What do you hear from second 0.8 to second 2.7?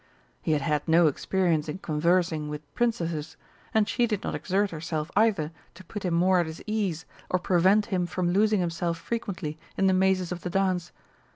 no experience in conversing